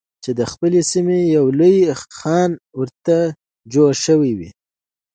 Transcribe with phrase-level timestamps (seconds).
[0.23, 1.77] چې د خپلې سیمې یو لوی
[2.17, 3.19] خان ورڅخه
[3.73, 4.49] جوړ شوی وي.